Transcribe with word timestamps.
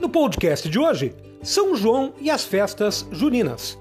No 0.00 0.08
podcast 0.08 0.68
de 0.68 0.78
hoje, 0.78 1.12
São 1.42 1.74
João 1.74 2.14
e 2.20 2.30
as 2.30 2.44
festas 2.44 3.04
juninas. 3.10 3.76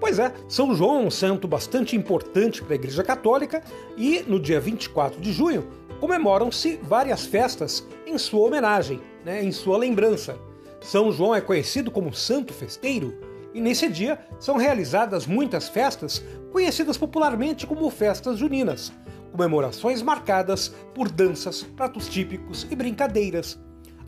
Pois 0.00 0.18
é, 0.18 0.32
São 0.48 0.74
João 0.74 1.00
é 1.00 1.06
um 1.06 1.10
santo 1.10 1.46
bastante 1.46 1.94
importante 1.94 2.62
para 2.62 2.72
a 2.72 2.76
Igreja 2.76 3.04
Católica 3.04 3.62
e 3.94 4.24
no 4.26 4.40
dia 4.40 4.58
24 4.58 5.20
de 5.20 5.30
junho 5.30 5.68
comemoram-se 6.00 6.80
várias 6.82 7.26
festas 7.26 7.86
em 8.06 8.16
sua 8.16 8.46
homenagem, 8.46 8.98
né, 9.26 9.44
em 9.44 9.52
sua 9.52 9.76
lembrança. 9.76 10.38
São 10.80 11.12
João 11.12 11.34
é 11.34 11.40
conhecido 11.40 11.90
como 11.90 12.14
santo 12.14 12.54
festeiro 12.54 13.18
e 13.52 13.60
nesse 13.60 13.90
dia 13.90 14.18
são 14.40 14.56
realizadas 14.56 15.26
muitas 15.26 15.68
festas 15.68 16.24
conhecidas 16.50 16.96
popularmente 16.96 17.66
como 17.66 17.90
festas 17.90 18.38
juninas, 18.38 18.90
comemorações 19.32 20.00
marcadas 20.00 20.68
por 20.94 21.10
danças, 21.10 21.62
pratos 21.62 22.08
típicos 22.08 22.66
e 22.70 22.74
brincadeiras. 22.74 23.58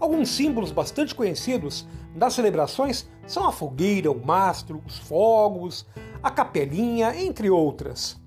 Alguns 0.00 0.30
símbolos 0.30 0.72
bastante 0.72 1.14
conhecidos 1.14 1.86
das 2.16 2.32
celebrações 2.32 3.06
são 3.26 3.46
a 3.46 3.52
fogueira, 3.52 4.10
o 4.10 4.26
mastro, 4.26 4.82
os 4.86 4.98
fogos, 4.98 5.86
a 6.22 6.30
capelinha, 6.30 7.14
entre 7.22 7.50
outras. 7.50 8.18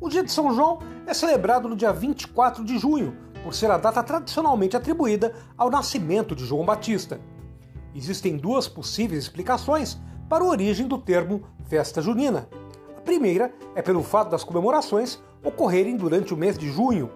O 0.00 0.08
dia 0.08 0.22
de 0.22 0.30
São 0.30 0.54
João 0.54 0.78
é 1.04 1.12
celebrado 1.12 1.68
no 1.68 1.74
dia 1.74 1.92
24 1.92 2.64
de 2.64 2.78
junho, 2.78 3.16
por 3.42 3.52
ser 3.52 3.68
a 3.68 3.76
data 3.76 4.00
tradicionalmente 4.00 4.76
atribuída 4.76 5.34
ao 5.56 5.68
nascimento 5.68 6.36
de 6.36 6.46
João 6.46 6.64
Batista. 6.64 7.20
Existem 7.92 8.36
duas 8.36 8.68
possíveis 8.68 9.24
explicações 9.24 9.98
para 10.28 10.44
a 10.44 10.46
origem 10.46 10.86
do 10.86 10.98
termo 10.98 11.42
festa 11.68 12.00
junina. 12.00 12.48
A 12.96 13.00
primeira 13.00 13.52
é 13.74 13.82
pelo 13.82 14.04
fato 14.04 14.30
das 14.30 14.44
comemorações 14.44 15.20
ocorrerem 15.42 15.96
durante 15.96 16.32
o 16.32 16.36
mês 16.36 16.56
de 16.56 16.70
junho. 16.70 17.10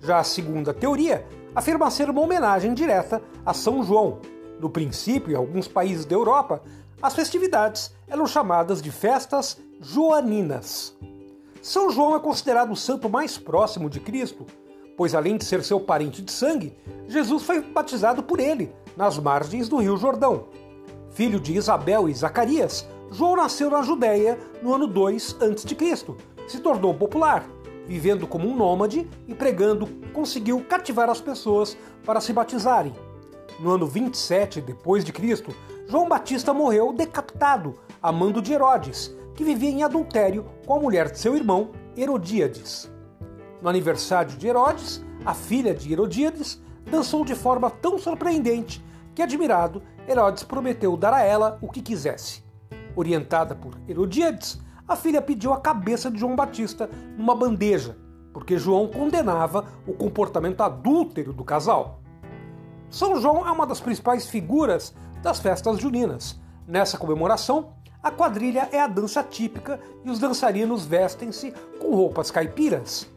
Já 0.00 0.18
a 0.20 0.24
segunda 0.24 0.72
teoria 0.72 1.26
afirma 1.58 1.90
ser 1.90 2.08
uma 2.08 2.20
homenagem 2.20 2.72
direta 2.72 3.20
a 3.44 3.52
São 3.52 3.82
João. 3.82 4.20
No 4.60 4.70
princípio, 4.70 5.32
em 5.32 5.34
alguns 5.34 5.66
países 5.66 6.04
da 6.04 6.14
Europa, 6.14 6.62
as 7.02 7.16
festividades 7.16 7.92
eram 8.06 8.28
chamadas 8.28 8.80
de 8.80 8.92
festas 8.92 9.60
joaninas. 9.80 10.96
São 11.60 11.90
João 11.90 12.14
é 12.14 12.20
considerado 12.20 12.70
o 12.70 12.76
santo 12.76 13.10
mais 13.10 13.36
próximo 13.36 13.90
de 13.90 13.98
Cristo, 13.98 14.46
pois 14.96 15.16
além 15.16 15.36
de 15.36 15.44
ser 15.44 15.64
seu 15.64 15.80
parente 15.80 16.22
de 16.22 16.30
sangue, 16.30 16.76
Jesus 17.08 17.42
foi 17.42 17.60
batizado 17.60 18.22
por 18.22 18.38
ele 18.38 18.72
nas 18.96 19.18
margens 19.18 19.68
do 19.68 19.78
Rio 19.78 19.96
Jordão. 19.96 20.44
Filho 21.10 21.40
de 21.40 21.56
Isabel 21.56 22.08
e 22.08 22.14
Zacarias, 22.14 22.86
João 23.10 23.34
nasceu 23.34 23.68
na 23.68 23.82
Judéia 23.82 24.38
no 24.62 24.72
ano 24.72 24.86
2 24.86 25.38
a.C. 25.40 26.14
Se 26.46 26.60
tornou 26.60 26.94
popular 26.94 27.44
vivendo 27.88 28.26
como 28.26 28.46
um 28.46 28.54
nômade 28.54 29.08
e 29.26 29.34
pregando, 29.34 29.86
conseguiu 30.12 30.62
cativar 30.62 31.08
as 31.08 31.20
pessoas 31.20 31.76
para 32.04 32.20
se 32.20 32.32
batizarem. 32.32 32.94
No 33.58 33.70
ano 33.70 33.86
27 33.86 34.60
depois 34.60 35.04
de 35.04 35.12
Cristo, 35.12 35.52
João 35.88 36.08
Batista 36.08 36.52
morreu 36.52 36.92
decapitado 36.92 37.74
a 38.02 38.12
mando 38.12 38.42
de 38.42 38.52
Herodes, 38.52 39.12
que 39.34 39.42
vivia 39.42 39.70
em 39.70 39.82
adultério 39.82 40.44
com 40.66 40.74
a 40.74 40.80
mulher 40.80 41.10
de 41.10 41.18
seu 41.18 41.34
irmão 41.34 41.70
Herodíades. 41.96 42.90
No 43.62 43.68
aniversário 43.68 44.36
de 44.36 44.46
Herodes, 44.46 45.02
a 45.24 45.34
filha 45.34 45.74
de 45.74 45.90
Herodíades 45.90 46.60
dançou 46.88 47.24
de 47.24 47.34
forma 47.34 47.70
tão 47.70 47.98
surpreendente 47.98 48.84
que, 49.14 49.22
admirado, 49.22 49.82
Herodes 50.06 50.44
prometeu 50.44 50.96
dar 50.96 51.12
a 51.12 51.22
ela 51.22 51.58
o 51.60 51.68
que 51.68 51.82
quisesse. 51.82 52.44
Orientada 52.94 53.54
por 53.54 53.78
Herodíades, 53.88 54.60
a 54.88 54.96
filha 54.96 55.20
pediu 55.20 55.52
a 55.52 55.60
cabeça 55.60 56.10
de 56.10 56.18
João 56.18 56.34
Batista 56.34 56.88
numa 57.16 57.34
bandeja, 57.34 57.96
porque 58.32 58.56
João 58.56 58.88
condenava 58.88 59.66
o 59.86 59.92
comportamento 59.92 60.62
adúltero 60.62 61.32
do 61.32 61.44
casal. 61.44 62.00
São 62.88 63.20
João 63.20 63.46
é 63.46 63.52
uma 63.52 63.66
das 63.66 63.80
principais 63.80 64.26
figuras 64.26 64.94
das 65.22 65.38
festas 65.38 65.78
juninas. 65.78 66.40
Nessa 66.66 66.96
comemoração, 66.96 67.74
a 68.02 68.10
quadrilha 68.10 68.68
é 68.72 68.80
a 68.80 68.86
dança 68.86 69.22
típica 69.22 69.78
e 70.04 70.10
os 70.10 70.18
dançarinos 70.18 70.86
vestem-se 70.86 71.52
com 71.78 71.94
roupas 71.94 72.30
caipiras. 72.30 73.10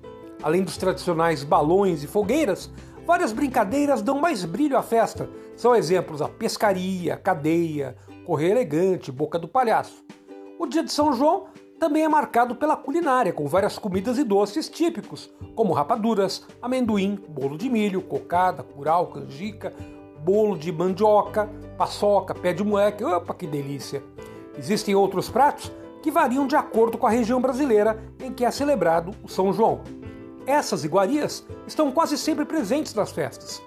Além 0.44 0.64
dos 0.64 0.76
tradicionais 0.76 1.44
balões 1.44 2.04
e 2.04 2.08
fogueiras, 2.08 2.70
várias 3.06 3.32
brincadeiras 3.32 4.02
dão 4.02 4.20
mais 4.20 4.44
brilho 4.44 4.78
à 4.78 4.82
festa. 4.82 5.30
São 5.56 5.76
exemplos 5.76 6.22
a 6.22 6.28
pescaria, 6.28 7.16
cadeia, 7.16 7.96
correr 8.26 8.50
elegante, 8.50 9.12
boca 9.12 9.38
do 9.38 9.48
palhaço. 9.48 10.04
O 10.60 10.68
dia 10.68 10.84
de 10.84 10.92
São 10.92 11.14
João 11.14 11.46
também 11.82 12.04
é 12.04 12.08
marcado 12.08 12.54
pela 12.54 12.78
culinária, 12.78 13.34
com 13.34 13.48
várias 13.48 13.80
comidas 13.80 14.20
e 14.20 14.24
doces 14.24 14.70
típicos, 14.70 15.32
como 15.56 15.74
rapaduras, 15.74 16.46
amendoim, 16.62 17.18
bolo 17.28 17.58
de 17.58 17.68
milho, 17.72 18.04
cocada, 18.04 18.62
curau, 18.62 19.08
canjica, 19.08 19.74
bolo 20.24 20.56
de 20.56 20.72
mandioca, 20.72 21.50
paçoca, 21.80 22.36
pé 22.36 22.54
de 22.54 22.64
moleque, 22.64 23.04
opa 23.04 23.34
que 23.34 23.48
delícia! 23.48 24.04
Existem 24.56 24.94
outros 24.94 25.28
pratos 25.28 25.72
que 26.04 26.12
variam 26.12 26.46
de 26.46 26.56
acordo 26.56 27.00
com 27.00 27.08
a 27.08 27.10
região 27.10 27.42
brasileira 27.42 28.00
em 28.20 28.32
que 28.32 28.46
é 28.46 28.52
celebrado 28.52 29.16
o 29.24 29.28
São 29.28 29.52
João. 29.52 29.82
Essas 30.46 30.84
iguarias 30.84 31.44
estão 31.66 31.92
quase 31.92 32.16
sempre 32.16 32.46
presentes 32.46 32.94
nas 32.94 33.12
festas. 33.12 33.60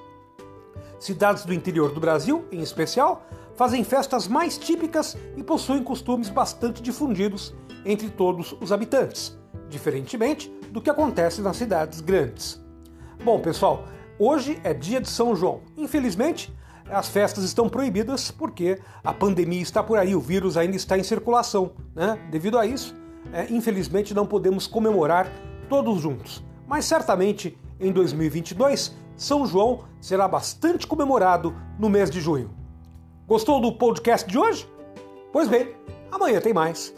Cidades 1.00 1.44
do 1.44 1.52
interior 1.52 1.90
do 1.90 1.98
Brasil, 1.98 2.44
em 2.52 2.60
especial, 2.60 3.26
fazem 3.56 3.82
festas 3.82 4.28
mais 4.28 4.56
típicas 4.56 5.16
e 5.36 5.42
possuem 5.42 5.82
costumes 5.82 6.28
bastante 6.28 6.80
difundidos 6.80 7.52
entre 7.84 8.08
todos 8.08 8.56
os 8.60 8.72
habitantes, 8.72 9.38
diferentemente 9.68 10.52
do 10.70 10.80
que 10.80 10.90
acontece 10.90 11.40
nas 11.40 11.56
cidades 11.56 12.00
grandes. 12.00 12.62
Bom, 13.24 13.40
pessoal, 13.40 13.84
hoje 14.18 14.60
é 14.64 14.74
dia 14.74 15.00
de 15.00 15.08
São 15.08 15.34
João. 15.34 15.60
Infelizmente, 15.76 16.52
as 16.90 17.08
festas 17.08 17.44
estão 17.44 17.68
proibidas 17.68 18.30
porque 18.30 18.78
a 19.02 19.12
pandemia 19.12 19.62
está 19.62 19.82
por 19.82 19.98
aí, 19.98 20.14
o 20.14 20.20
vírus 20.20 20.56
ainda 20.56 20.76
está 20.76 20.98
em 20.98 21.02
circulação. 21.02 21.72
Né? 21.94 22.18
Devido 22.30 22.58
a 22.58 22.66
isso, 22.66 22.94
é, 23.32 23.46
infelizmente 23.50 24.14
não 24.14 24.26
podemos 24.26 24.66
comemorar 24.66 25.30
todos 25.68 26.00
juntos. 26.00 26.44
Mas 26.66 26.84
certamente 26.84 27.58
em 27.80 27.92
2022, 27.92 28.94
São 29.16 29.46
João 29.46 29.84
será 30.00 30.28
bastante 30.28 30.86
comemorado 30.86 31.54
no 31.78 31.88
mês 31.88 32.10
de 32.10 32.20
junho. 32.20 32.50
Gostou 33.26 33.60
do 33.60 33.72
podcast 33.72 34.28
de 34.28 34.38
hoje? 34.38 34.68
Pois 35.32 35.48
bem, 35.48 35.74
amanhã 36.12 36.40
tem 36.40 36.52
mais. 36.52 36.94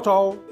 Ciao. 0.00 0.45